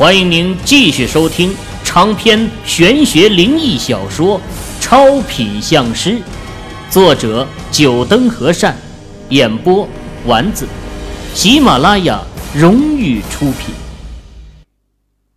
[0.00, 1.54] 欢迎您继续收听
[1.84, 4.40] 长篇玄学灵异小说
[4.80, 6.12] 《超品相师》，
[6.90, 8.74] 作者：九灯和善，
[9.28, 9.86] 演播：
[10.24, 10.66] 丸子，
[11.34, 12.24] 喜马拉雅
[12.54, 13.74] 荣誉出品。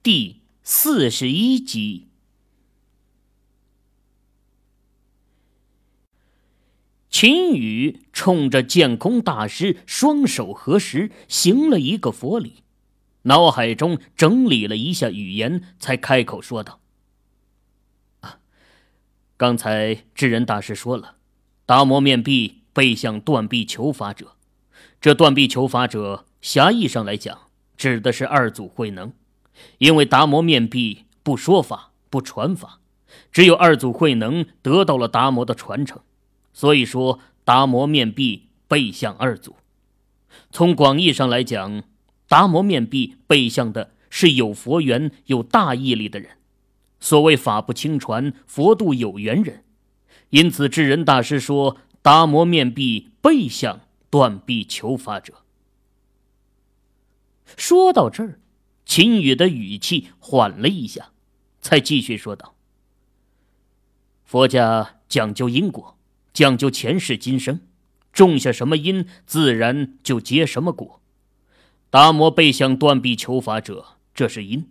[0.01, 2.07] 第四十一集，
[7.09, 12.62] 秦羽冲着剑空大师双手合十，行了一个佛礼。
[13.23, 16.81] 脑海中整理了一下语言，才开口说道
[18.19, 18.39] ：“啊，
[19.37, 21.15] 刚才智人大师说了，
[21.65, 24.33] 达摩面壁背向断臂求法者。
[24.99, 27.43] 这断臂求法者，狭义上来讲，
[27.77, 29.13] 指的是二祖慧能。
[29.77, 32.79] 因为达摩面壁不说法，不传法，
[33.31, 36.01] 只有二祖慧能得到了达摩的传承，
[36.51, 39.55] 所以说达摩面壁背向二祖。
[40.51, 41.83] 从广义上来讲。”
[42.33, 46.31] 达摩面壁背向的是有佛缘、有大毅力的人，
[46.99, 49.63] 所谓法不轻传，佛度有缘人。
[50.31, 55.43] 因此，智人大师说达摩面壁背向断臂求法者。
[57.55, 58.39] 说到这儿，
[58.83, 61.11] 秦羽的语气缓了一下，
[61.61, 62.55] 才继续说道
[64.25, 65.99] ：“佛家讲究因果，
[66.33, 67.61] 讲究前世今生，
[68.11, 70.99] 种下什么因，自然就结什么果。”
[71.93, 74.67] 达摩背向断臂求法者，这是因，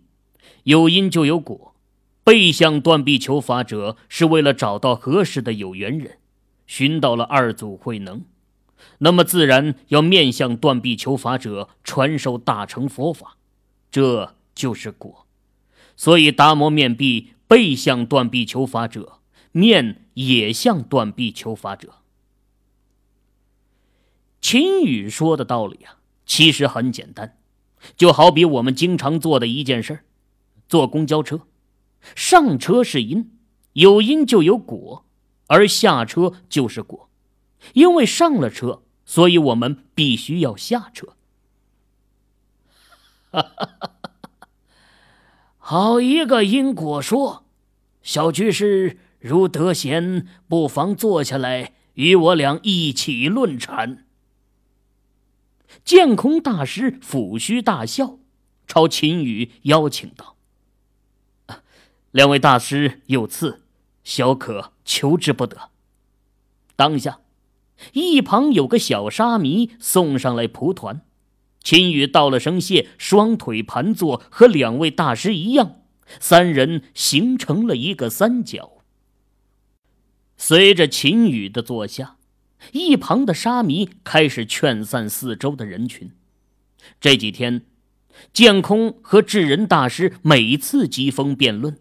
[0.63, 1.73] 有因就有果。
[2.21, 6.17] 背向断臂求法者是为了找到合适的有缘人，
[6.67, 8.25] 寻到了二祖慧能，
[8.97, 13.37] 那么自然要面向断臂求法者传授大乘佛法，
[13.89, 15.25] 这就是果。
[15.95, 19.19] 所以达摩面壁背向断臂求法者，
[19.53, 21.93] 面也向断臂求法者。
[24.41, 26.02] 秦羽说的道理啊。
[26.25, 27.37] 其实很简单，
[27.95, 29.99] 就好比我们经常做的一件事
[30.67, 31.41] 坐公交车，
[32.15, 33.31] 上车是因，
[33.73, 35.05] 有因就有果，
[35.47, 37.09] 而下车就是果，
[37.73, 41.15] 因为上了车，所以我们必须要下车。
[45.57, 47.45] 好一个因果说，
[48.01, 54.05] 小居士如得闲，不妨坐下来与我俩一起论禅。
[55.83, 58.17] 剑空大师抚须大笑，
[58.67, 60.35] 朝秦羽邀请道
[62.11, 63.63] ：“两位大师有赐，
[64.03, 65.69] 小可求之不得。”
[66.75, 67.19] 当下，
[67.93, 71.01] 一旁有个小沙弥送上来蒲团，
[71.61, 75.81] 秦羽道了声谢，双腿盘坐，和两位大师一样，
[76.19, 78.71] 三人形成了一个三角。
[80.37, 82.17] 随着秦羽的坐下。
[82.71, 86.11] 一旁的沙弥开始劝散四周的人群。
[86.99, 87.65] 这几天，
[88.31, 91.77] 剑空和智人大师每次疾风辩论，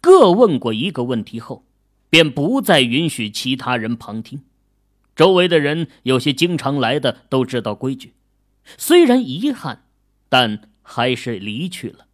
[0.00, 1.64] 各问过一个问题后，
[2.08, 4.42] 便不再允许其他人旁听。
[5.14, 8.14] 周围的人有些经常来的都知道规矩，
[8.78, 9.84] 虽然遗憾，
[10.28, 12.06] 但还是离去了。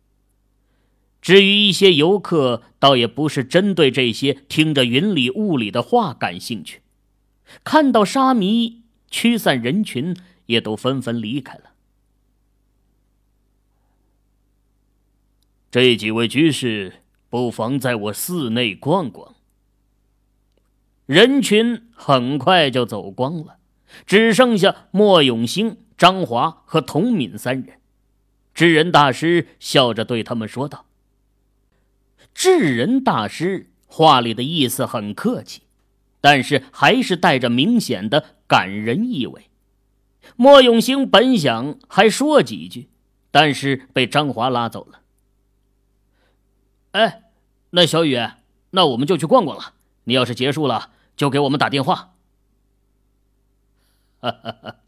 [1.20, 6.80] 至于一些游客，倒也不是针对这些听着云里雾里的话感兴趣。
[7.64, 10.16] 看到沙弥驱散人群，
[10.46, 11.72] 也都纷纷离开了。
[15.70, 19.34] 这几位居士不妨在我寺内逛逛。
[21.04, 23.58] 人群很快就走光了，
[24.06, 27.80] 只剩下莫永兴、张华和童敏三人。
[28.54, 30.86] 智人大师笑着对他们说道
[32.34, 35.62] ：“智人大师话里的意思很客气。”
[36.20, 39.50] 但是还是带着明显的感人意味。
[40.36, 42.88] 莫永兴本想还说几句，
[43.30, 45.00] 但是被张华拉走了。
[46.92, 47.22] 哎，
[47.70, 48.18] 那小雨，
[48.70, 49.74] 那我们就去逛逛了。
[50.04, 52.14] 你要是结束了，就给我们打电话。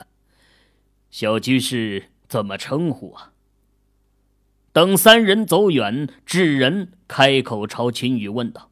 [1.11, 3.33] 小居士怎么称呼啊？
[4.73, 8.70] 等三人走远，智人开口朝秦羽问道。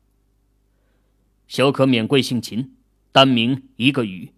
[1.49, 2.77] 小可免贵姓秦，
[3.11, 4.33] 单名一个羽。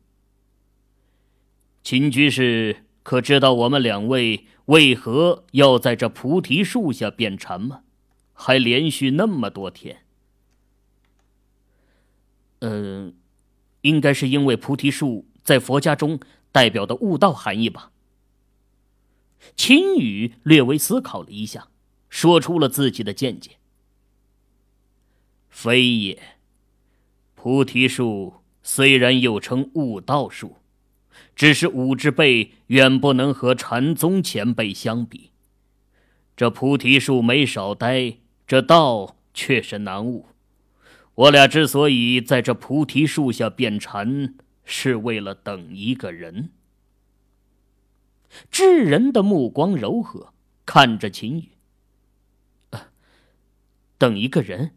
[1.82, 7.82] 秦居士，可知道我们两位为何要在这菩提树下辩禅吗？
[8.32, 10.04] 还连续那么多天。
[12.60, 13.14] 嗯，
[13.80, 16.20] 应该是因为菩提树在佛家中
[16.52, 17.90] 代表的悟道含义吧。
[19.56, 21.68] 秦羽略微思考了一下，
[22.08, 23.56] 说出了自己的见解。
[25.48, 26.39] 非也。
[27.42, 30.58] 菩提树虽然又称悟道树，
[31.34, 35.30] 只是武之辈远不能和禅宗前辈相比。
[36.36, 40.26] 这菩提树没少待，这道却是难悟。
[41.14, 46.50] 我俩之所以在这菩提树下变禅，是为了等一个人。
[48.50, 50.34] 智人的目光柔和，
[50.66, 51.48] 看着秦羽。
[53.96, 54.72] 等一个人。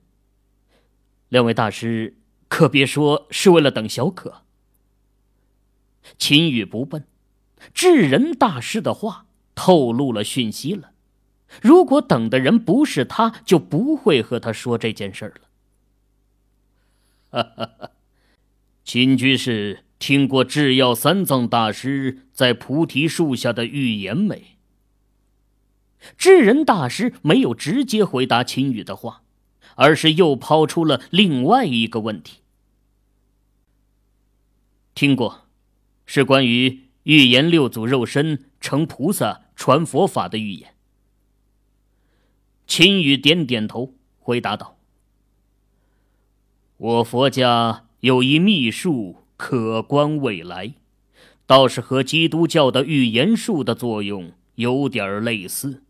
[1.28, 2.16] 两位大师，
[2.54, 4.44] 可别说是为了等小可。
[6.20, 7.08] 秦羽不笨，
[7.74, 10.92] 智人大师的话透露了讯息了。
[11.64, 15.34] 如果等的人不是他，就不会和他说这件事
[17.32, 17.50] 了。
[18.86, 24.60] 秦居士听过智药三藏大师在菩提树下的预言没？
[26.20, 29.24] 智人大师没有直接回答秦羽的话，
[29.74, 32.42] 而是又抛出了另外一个问题。
[34.96, 35.48] 听过，
[36.06, 40.74] 是关于预言六祖肉身成菩萨传佛法的预言。
[42.68, 44.78] 秦羽点点头，回答道。
[46.78, 50.74] 我佛家有一秘术，可观未来，
[51.46, 55.84] 倒是和基督教的预言术的作用有点类似。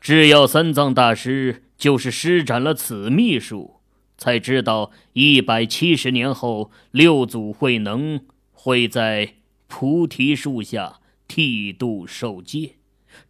[0.00, 3.75] 只要三藏大师就是施展了此秘术，
[4.16, 8.20] 才知道一百七十年后六祖慧能
[8.52, 9.34] 会在
[9.66, 12.76] 菩提树下剃度受戒，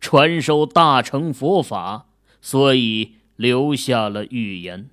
[0.00, 2.08] 传授大乘佛法，
[2.40, 4.90] 所以留下了预言。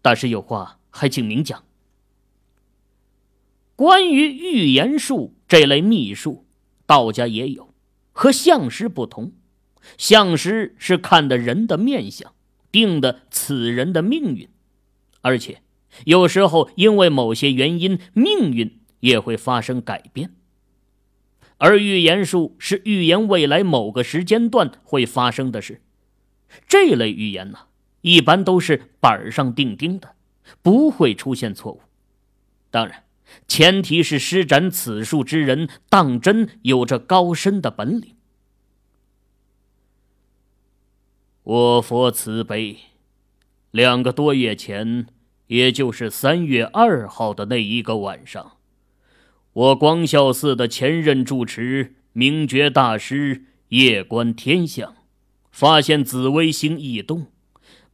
[0.00, 1.64] 大师有话，还请明讲。
[3.76, 6.46] 关于预言术这类秘术，
[6.86, 7.74] 道家也有，
[8.12, 9.32] 和相师不同。
[9.96, 12.34] 相师是看的人的面相，
[12.70, 14.48] 定的此人的命运，
[15.20, 15.62] 而且
[16.04, 20.34] 有时候因为某些原因，命运也会发生改变。
[21.58, 25.82] 而预言术是预言未来某个时间段会发生的事。
[26.68, 27.58] 这类预言呢？
[28.00, 30.14] 一般都是板上钉钉的，
[30.62, 31.80] 不会出现错误。
[32.70, 33.02] 当然，
[33.48, 38.14] 前提是施展此术之人当真有着高深的本领。
[41.48, 42.76] 我佛慈悲，
[43.70, 45.06] 两个多月前，
[45.46, 48.58] 也就是三月二号的那一个晚上，
[49.54, 54.94] 我光孝寺的前任住持明觉大师夜观天象，
[55.50, 57.28] 发现紫微星异动。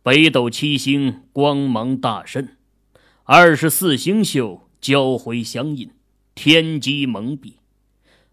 [0.02, 2.56] 北斗七星光芒大盛，
[3.22, 5.90] 二十四星宿交辉相映，
[6.34, 7.52] 天机蒙蔽，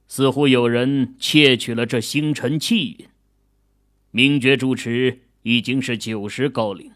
[0.07, 3.10] 似乎有人窃取了这星辰气运。
[4.11, 6.91] 明觉主持已经是九十高龄，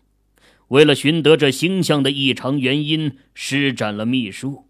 [0.67, 4.67] 为了寻得这星象的异常原因，施展了秘术，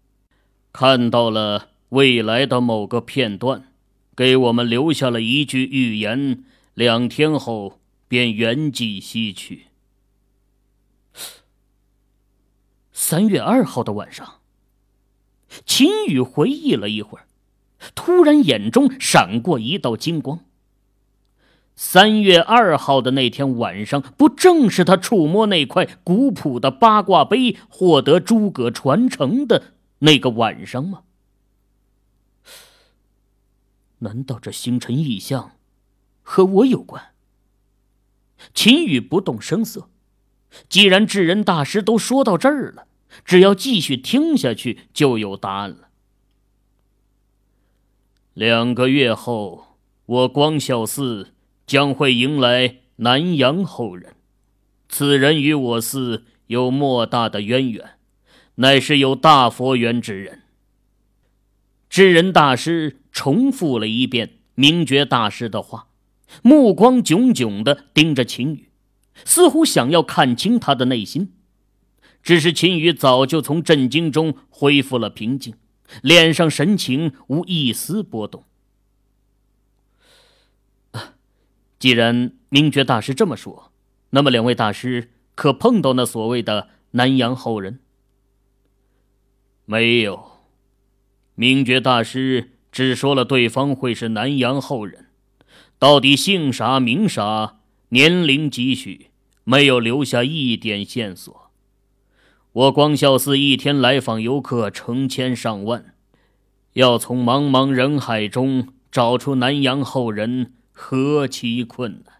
[0.72, 3.72] 看到了未来的某个片段，
[4.14, 6.44] 给我们留下了一句预言，
[6.74, 9.66] 两天后便圆寂西去。
[12.92, 14.40] 三月二号的晚上，
[15.64, 17.26] 秦羽回忆了一会儿，
[17.94, 20.44] 突然眼中闪过一道金光。
[21.76, 31.02] 三月二号的那天晚上，不正是他触摸那块古朴的八卦碑，获得诸葛传承的那个晚上吗？
[33.98, 35.52] 难道这星辰异象
[36.22, 37.12] 和我有关？
[38.54, 39.90] 秦羽不动声色。
[40.70, 42.86] 既然智人大师都说到这儿了，
[43.24, 45.88] 只要继续听下去就有答案了。
[48.32, 51.34] 两个月后，我光孝寺
[51.66, 54.14] 将会迎来南阳后人，
[54.88, 57.98] 此人与我寺有莫大的渊源，
[58.56, 60.42] 乃是有大佛缘之人。
[61.90, 65.88] 智人大师重复了一遍明觉大师的话，
[66.42, 68.70] 目光炯炯的盯着秦羽。
[69.24, 71.32] 似乎想要看清他的内心，
[72.22, 75.54] 只是秦羽早就从震惊中恢复了平静，
[76.02, 78.44] 脸上神情无一丝波动。
[81.78, 83.70] 既然明觉大师这么说，
[84.10, 87.80] 那么两位大师可碰到那所谓的南阳后人？
[89.64, 90.30] 没有，
[91.34, 95.06] 明觉大师只说了对方会是南阳后人，
[95.78, 97.56] 到底姓啥名啥？
[97.90, 99.08] 年龄几许，
[99.44, 101.50] 没有留下一点线索。
[102.52, 105.94] 我光孝寺一天来访游客成千上万，
[106.72, 112.16] 要从茫茫人海中找出南阳后人，何其困难！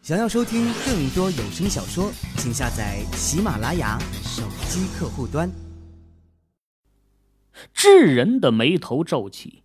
[0.00, 5.52] 想要收听更多有声小说，请下载喜马拉雅手机客户端。
[7.74, 9.62] 智人的眉头皱起，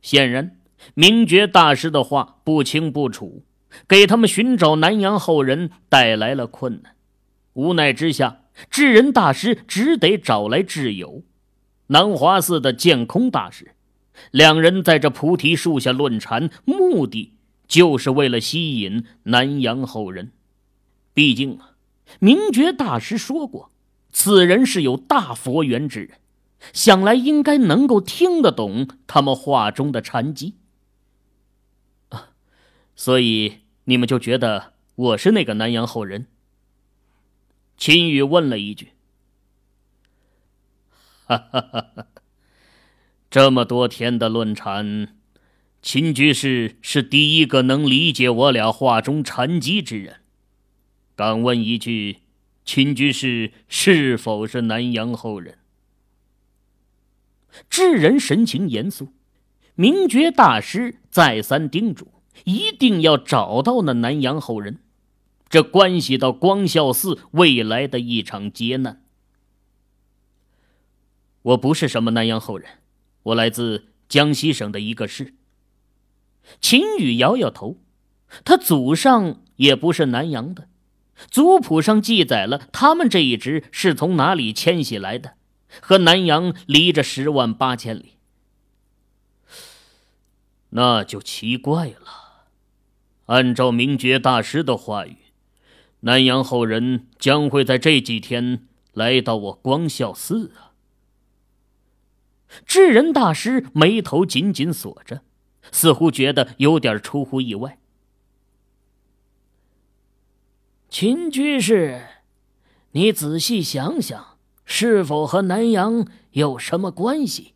[0.00, 0.56] 显然。
[0.94, 3.42] 明觉大师的话不清不楚，
[3.88, 6.94] 给他们寻找南阳后人带来了困难。
[7.54, 11.24] 无奈之下，智人大师只得找来挚友
[11.88, 13.74] 南华寺的建空大师。
[14.30, 17.34] 两人在这菩提树下论禅，目的
[17.68, 20.32] 就是为了吸引南阳后人。
[21.12, 21.72] 毕竟啊，
[22.18, 23.70] 明觉大师说过，
[24.12, 26.18] 此人是有大佛缘之人，
[26.72, 30.54] 想来应该能够听得懂他们话中的禅机。
[32.10, 32.30] 啊，
[32.94, 36.26] 所以你们就觉得我是那个南阳后人？
[37.76, 38.90] 秦羽问了一句
[41.24, 42.06] ：“哈哈哈哈
[43.30, 45.14] 这么多天的论禅，
[45.80, 50.16] 秦居士是第一个能理解我俩话中禅机之人。
[51.14, 52.22] 敢问一句，
[52.64, 55.58] 秦居士是否是南阳后人？”
[57.70, 59.12] 智人神情严肃，
[59.76, 64.80] 明觉大师再三叮嘱，一定要找到那南阳后人。
[65.48, 69.04] 这关系到光孝寺未来的一场劫难。
[71.42, 72.68] 我不是什么南阳后人，
[73.22, 75.34] 我来自江西省的一个市。
[76.60, 77.78] 秦羽摇摇头，
[78.44, 80.68] 他祖上也不是南阳的，
[81.30, 85.34] 族谱上记载了他们这一支是从哪里迁徙来的，
[85.80, 88.16] 和南阳离着十万八千里。
[90.70, 92.46] 那就奇怪了，
[93.26, 95.16] 按照明觉大师的话语。
[96.00, 100.69] 南阳后人将会在这几天来到我光孝寺啊！
[102.66, 105.22] 智仁大师眉头紧紧锁着，
[105.72, 107.78] 似乎觉得有点出乎意外。
[110.88, 112.02] 秦居士，
[112.92, 117.54] 你仔细想想，是否和南阳有什么关系？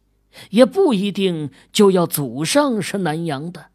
[0.50, 3.66] 也不一定就要祖上是南阳的。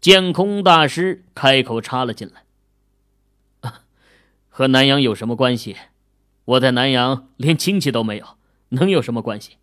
[0.00, 3.70] 剑空大师开口插了进来。
[4.48, 5.76] 和南阳有什么关系？
[6.44, 8.36] 我在南阳连亲戚都没有，
[8.72, 9.56] 能有什么关系？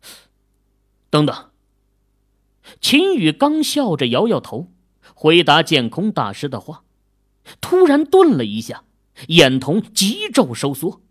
[1.10, 1.50] 等等。
[2.80, 4.72] 秦羽刚笑着摇摇头，
[5.14, 6.84] 回答剑空大师的话，
[7.60, 8.84] 突然顿了一下，
[9.28, 11.02] 眼瞳急骤收缩。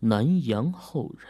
[0.00, 1.28] 南阳后人，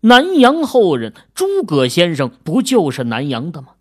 [0.00, 3.74] 南阳后人，诸葛先生不就是南阳的吗？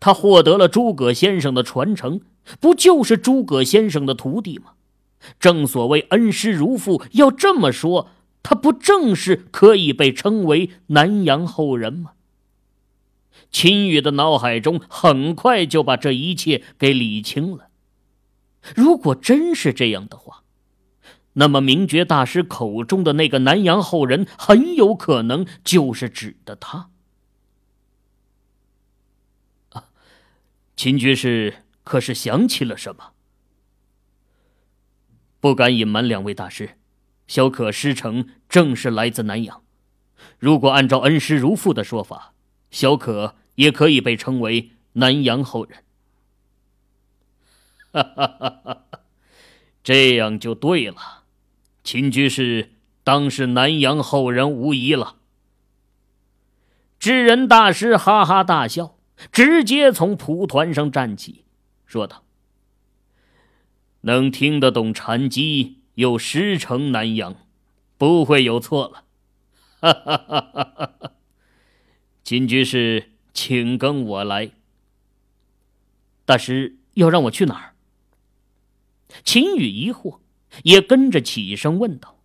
[0.00, 2.20] 他获得了诸葛先生的传承，
[2.60, 4.74] 不就是诸葛先生的徒弟吗？
[5.38, 8.10] 正所谓恩师如父，要这么说，
[8.42, 12.12] 他不正是可以被称为南阳后人吗？
[13.50, 17.68] 秦羽的脑海中很快就把这一切给理清了。
[18.74, 20.42] 如果真是这样的话，
[21.34, 26.90] 那么明觉大师口中的那个南阳后人，很有可能就是指的他。
[30.76, 33.13] 秦居士可是想起了什么？
[35.44, 36.78] 不敢隐瞒两位大师，
[37.26, 39.62] 小可师承正是来自南阳。
[40.38, 42.32] 如果按照恩师如父的说法，
[42.70, 45.84] 小可也可以被称为南阳后人。
[47.92, 48.26] 哈哈
[48.64, 48.84] 哈！
[49.82, 51.24] 这样就对了，
[51.82, 52.70] 秦居士
[53.02, 55.16] 当是南阳后人无疑了。
[56.98, 58.96] 知人大师哈哈大笑。
[59.30, 61.44] 直接从蒲团上站起，
[61.84, 62.23] 说道
[64.04, 67.36] ：“能听得懂禅机，又师承南阳，
[67.98, 69.04] 不会有错了。”
[69.80, 71.12] 哈哈哈哈哈！
[72.22, 74.52] 金居士，请跟我来。
[76.24, 77.74] 大师要让我去哪儿？
[79.24, 80.20] 秦羽疑惑，
[80.62, 82.18] 也跟着起身问道：“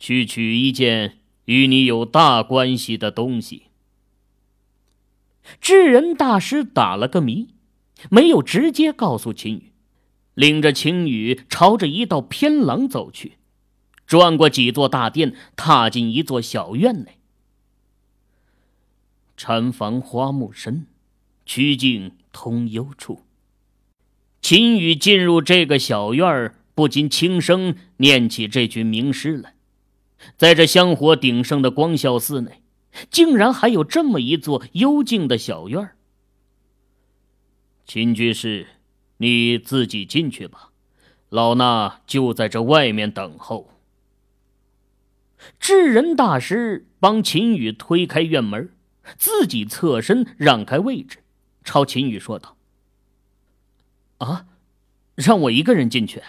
[0.00, 3.64] 去取一件与你有大关系的东西。”
[5.60, 7.48] 智仁大师打了个谜，
[8.10, 9.69] 没有直接告诉秦羽，
[10.40, 13.34] 领着秦雨朝着一道偏廊走去，
[14.06, 17.18] 转过几座大殿，踏进一座小院内。
[19.36, 20.86] 禅房花木深，
[21.44, 23.20] 曲径通幽处。
[24.40, 29.52] 秦雨进入这个小院儿，不禁轻声念起这句名诗来。
[30.38, 32.62] 在这香火鼎盛的光孝寺内。
[33.08, 35.96] 竟然还有这么一座幽静的小院儿。
[37.86, 38.66] 秦居士，
[39.22, 40.70] 你自己进去吧，
[41.28, 43.70] 老衲就在这外面等候。
[45.58, 48.70] 智仁大师帮秦羽推开院门，
[49.18, 51.18] 自己侧身让开位置，
[51.62, 52.56] 朝秦羽说道
[54.16, 54.46] ：“啊，
[55.14, 56.22] 让我一个人进去。”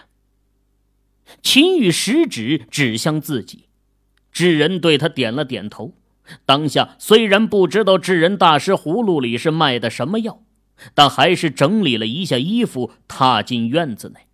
[1.41, 3.69] 秦羽食指指向自己。
[4.33, 5.93] 智人对他点了点头。
[6.45, 10.43] 当下虽然不知道智人大师葫芦里是卖的什么药，
[10.93, 14.27] 但还是整理了一下衣服，踏进院子内。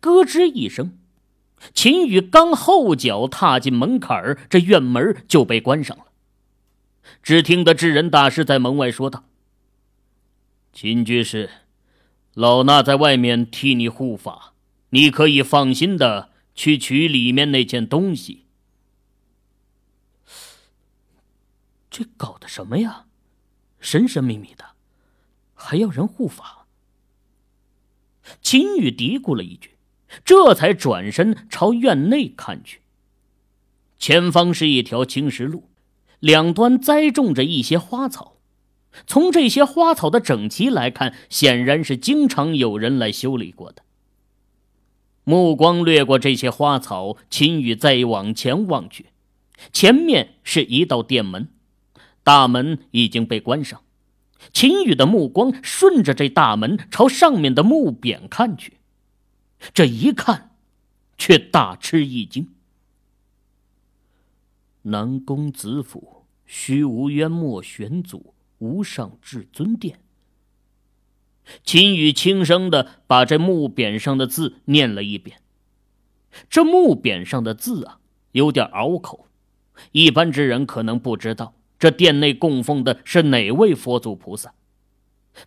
[0.00, 0.98] 咯吱一声，
[1.72, 6.04] 秦羽刚后脚踏进门槛儿，这院门就被关上了。
[7.22, 9.24] 只听得智人大师在门外说道
[10.72, 11.50] ：“秦居士，
[12.34, 14.52] 老衲在外面替你护法，
[14.90, 18.44] 你可以放心的去取里面那件东西。”
[21.90, 23.06] 这搞的什么呀？
[23.80, 24.67] 神神秘秘的，
[25.60, 26.66] 还要人护法。
[28.40, 29.76] 秦宇嘀咕了一句，
[30.24, 32.80] 这才转身朝院内看去。
[33.98, 35.68] 前方是一条青石路。
[36.20, 38.38] 两端栽种着一些花草，
[39.06, 43.82] 从这些花草的整齐来看，显然是经常有人来修理过的。
[45.22, 49.06] 目光掠过这些花草，秦宇再往前望去，
[49.72, 51.48] 前面是一道殿门，
[52.24, 53.80] 大门已经被关上。
[54.52, 58.74] 秦羽的目光顺着这大门朝上面的木匾看去，
[59.74, 60.56] 这一看，
[61.16, 62.48] 却大吃一惊。
[64.82, 70.00] 南宫子府虚无渊墨玄祖无上至尊殿。
[71.64, 75.40] 秦羽轻声的把这木匾上的字念了一遍。
[76.48, 78.00] 这木匾上的字啊，
[78.32, 79.26] 有点拗口，
[79.92, 84.52] 一般之人可能不知道这殿内供奉的是哪位佛祖菩萨，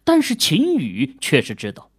[0.04, 1.92] 但是秦羽却是知道，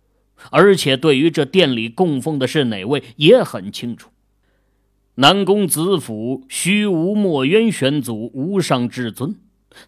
[0.51, 4.11] 而且对于这殿里供奉的是哪位也很清楚。
[5.17, 9.37] 南宫子府虚无墨渊玄祖无上至尊，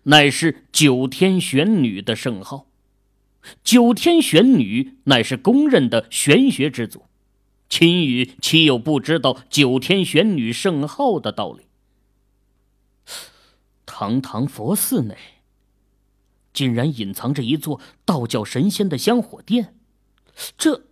[0.03, 2.67] 乃是九天玄女的圣号。
[3.63, 7.05] 九天玄女乃是公认的玄学之祖，
[7.71, 11.63] 秦羽岂有不知道九天玄女圣号的道理？
[13.97, 15.17] 堂堂佛寺内，
[16.53, 19.77] 竟然隐藏着一座道教神仙的香火殿，
[20.59, 20.83] 这……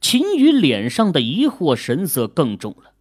[0.00, 2.94] 秦羽脸上的疑惑神色更重了。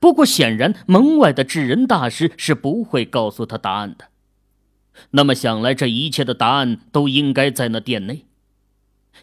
[0.00, 4.06] 不过，显然门外的智人大师是不会告诉他答案的。
[5.10, 8.24] 那么想来，这一切的答案都应该在那殿内。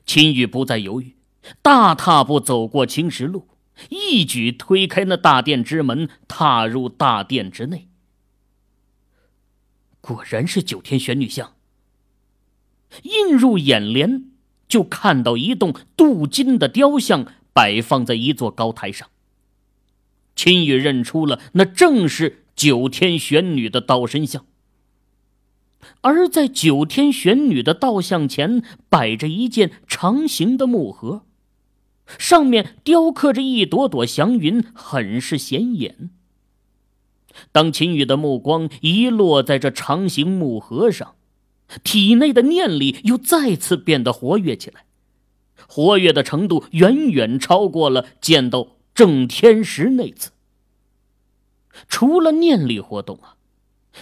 [0.05, 1.15] 秦羽不再犹豫，
[1.63, 3.47] 大踏步走过青石路，
[3.89, 7.89] 一举推开那大殿之门，踏入大殿之内。
[10.05, 11.53] 果然是九天玄女像。
[13.01, 14.25] 映入眼帘，
[14.67, 19.09] 就看到一栋镀金的雕像摆放在一座高台上。
[20.35, 24.45] 秦羽认出了，那正是九天玄女的道身像。
[26.01, 31.25] 而在九天玄女的道像前，摆着一件长形的木盒，
[32.19, 36.11] 上面雕刻着一朵朵祥云，很是显眼。
[37.51, 41.15] 当秦羽的目光一落在这长形木盒上，
[41.83, 44.85] 体内的念力又再次变得活跃起来，
[45.67, 48.69] 活跃的程度远远超过了见到。
[48.95, 50.31] 郑天时那次，
[51.89, 53.35] 除了念力活动啊，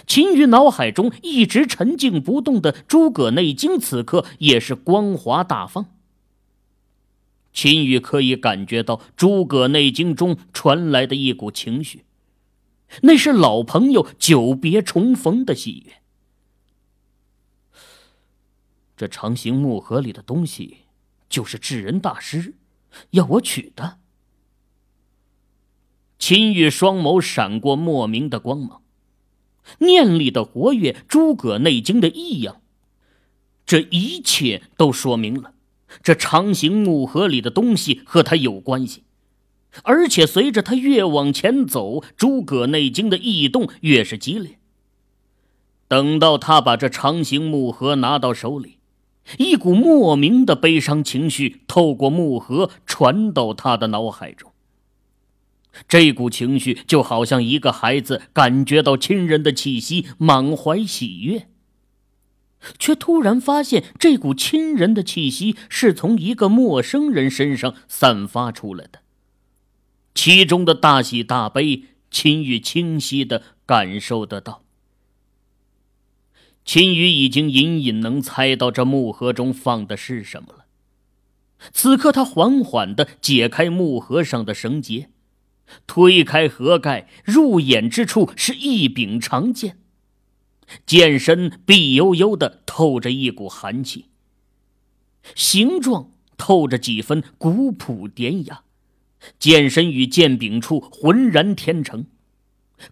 [0.06, 5.86] 秦羽脑海中一直沉静不动的《诸葛内经》此刻也是光华大放。
[7.52, 12.04] 秦羽可以感觉到《诸葛内经》中传来的一股情绪，
[13.02, 16.02] 那是老朋友久别重逢的喜悦。
[18.96, 20.78] 这长形木盒里的东西，
[21.28, 22.54] 就是智人大师
[23.10, 23.98] 要我取的。
[26.18, 28.82] 秦羽双眸闪过莫名的光芒，
[29.78, 32.62] 念力的活跃，诸葛内经的异样，
[33.66, 35.54] 这一切都说明了
[36.02, 39.03] 这长形木盒里的东西和他有关系。
[39.82, 44.58] 而且随着他越往前走，诸葛内经的异动越是激烈。
[45.88, 48.78] 等到他把这长形木盒拿到手里，
[49.38, 54.50] 一股莫名的悲伤情绪透过木盒传到他的脑海中。
[55.88, 61.48] 这股情绪就好像一个孩子感觉到亲人的气息，满怀喜悦，
[62.78, 69.00] 却突然发现这股亲人的气息是从一个陌生人身上散发出来的。
[70.14, 74.62] 其中的大喜大悲，秦羽清晰的感受得到。
[76.64, 80.64] 秦羽已经隐隐能猜到这木盒中放的是什么了。
[81.72, 85.10] 此刻，他缓缓的解开木盒上的绳结。
[85.86, 89.78] 推开盒盖，入眼之处是一柄长剑，
[90.84, 94.06] 剑身碧悠悠的，透着一股寒气。
[95.34, 98.62] 形状透着几分古朴典雅，
[99.38, 102.06] 剑身与剑柄处浑然天成。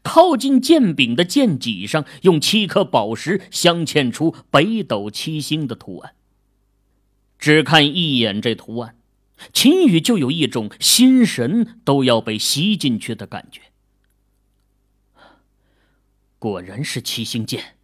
[0.03, 6.15] 靠近剑柄的剑脊上，用七颗宝石镶嵌出北斗七星的图案。
[7.39, 8.97] 只看一眼这图案，
[9.53, 13.61] 秦羽就有一种心神都要被吸进去的感觉。
[16.39, 17.77] 果然是七星剑。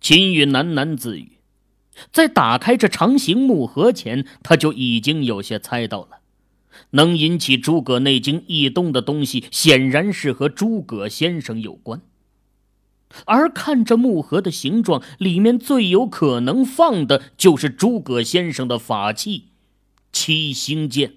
[0.00, 1.38] 秦羽喃喃自语，
[2.12, 6.20] 在打开这长形木盒前，他就已经有些猜到了。
[6.90, 12.00] 能引起诸葛内经异动的东西，显然是和诸葛先生有关。
[13.26, 19.50] 而看这木盒的形状，里面最有可能放的就是诸葛先生的法器——
[20.10, 21.14] 七星剑。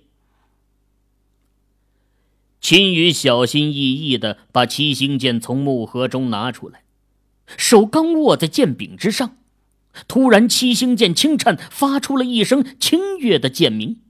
[2.61, 6.83] 秦羽小心翼翼的把七星剑从木盒中拿出来，
[7.55, 9.37] 手刚握在剑柄之上，
[10.07, 14.01] 突然七星剑轻颤，发出了一声清越的剑鸣。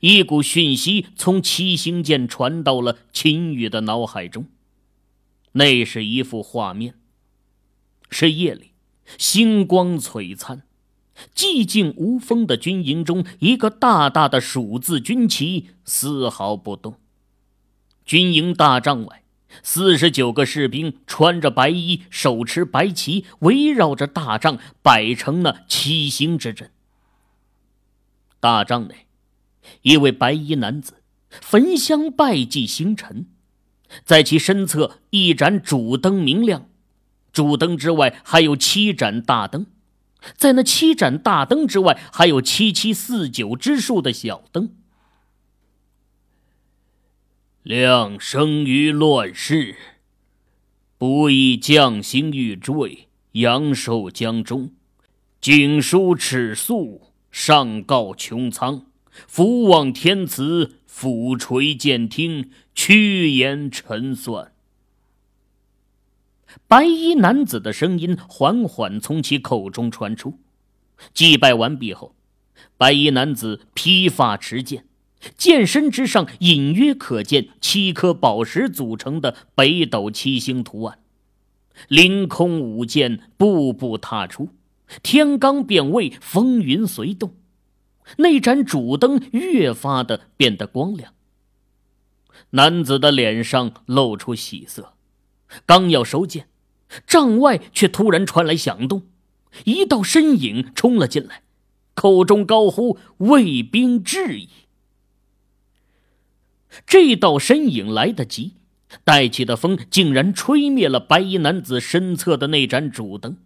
[0.00, 4.46] 一股讯息从七星剑传到了秦羽的脑海中，
[5.52, 6.94] 那是一幅画面。
[8.10, 8.72] 是夜里，
[9.18, 10.62] 星光璀璨，
[11.34, 16.96] 寂静无风的军营中，一个大大的蜀字军旗丝毫不动。
[18.04, 19.22] 军营大帐外，
[19.62, 26.70] 四十九个士兵穿着白衣，手持白旗，围绕着大帐摆成了七星之阵。
[28.40, 29.06] 大帐内。
[29.82, 33.26] 一位白衣男子焚香拜祭星辰，
[34.04, 36.68] 在其身侧一盏主灯明亮，
[37.32, 39.66] 主灯之外还有七盏大灯，
[40.36, 44.76] 在那七盏大灯之外还有七七四九之数的小灯。
[47.62, 49.76] 亮生于乱世，
[50.98, 54.72] 不意将星欲坠，阳寿将终，
[55.40, 58.86] 景书尺素，上告穹苍。
[59.26, 64.52] 福望天慈，俯垂剑听，屈言沉算。
[66.66, 70.38] 白衣男子的声音缓缓从其口中传出。
[71.12, 72.14] 祭拜完毕后，
[72.76, 74.86] 白衣男子披发持剑，
[75.36, 80.98] 剑身之上隐约可见七颗宝石组成的北斗七星图案。
[81.88, 84.50] 凌空舞剑，步步踏出，
[85.02, 87.34] 天罡变位，风云随动。
[88.18, 91.14] 那盏主灯越发的变得光亮。
[92.50, 94.94] 男子的脸上露出喜色，
[95.64, 96.48] 刚要收剑，
[97.06, 99.02] 帐外却突然传来响动，
[99.64, 101.42] 一道身影冲了进来，
[101.94, 104.48] 口中高呼“卫兵至矣”。
[106.86, 108.54] 这道身影来得急，
[109.04, 113.36] 带起的风竟然吹灭了白衣男子身侧的那盏主灯。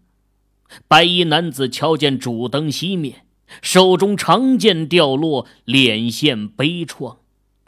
[0.89, 3.26] 白衣男子瞧见主灯熄灭。
[3.63, 7.19] 手中长剑掉落，脸现悲怆，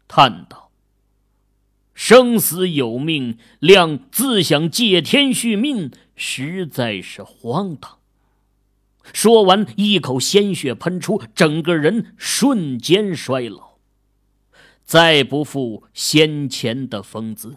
[0.06, 0.70] 叹道
[1.94, 7.98] ：“生死有命，亮自想借天续命，实在是荒唐。”
[9.12, 13.78] 说完，一口鲜血喷出，整个人瞬间衰老，
[14.84, 17.56] 再不复先前的风姿。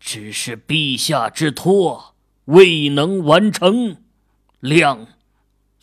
[0.00, 2.14] 只是陛下之托
[2.46, 3.96] 未能完成，
[4.60, 5.06] 亮。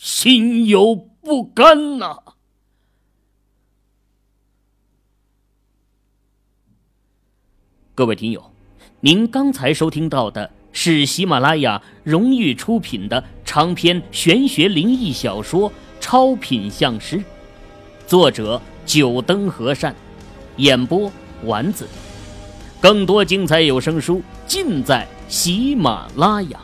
[0.01, 2.17] 心有不甘呐！
[7.93, 8.51] 各位听友，
[9.01, 17.17] 您刚才收听到的是喜马拉雅荣誉出品的长篇玄学灵异小说《超品相师》，
[18.07, 19.95] 作者九灯和善，
[20.57, 21.11] 演播
[21.43, 21.87] 丸子。
[22.81, 26.59] 更多精彩有声书尽在喜马拉雅。